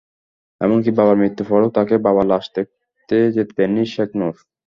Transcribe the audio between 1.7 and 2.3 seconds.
তাঁকে বাবার